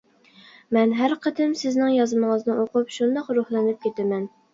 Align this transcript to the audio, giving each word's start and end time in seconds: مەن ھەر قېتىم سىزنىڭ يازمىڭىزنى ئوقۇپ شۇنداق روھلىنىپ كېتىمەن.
مەن 0.77 0.93
ھەر 0.99 1.11
قېتىم 1.25 1.53
سىزنىڭ 1.59 1.91
يازمىڭىزنى 1.95 2.55
ئوقۇپ 2.63 2.95
شۇنداق 2.97 3.29
روھلىنىپ 3.41 3.79
كېتىمەن. 3.85 4.27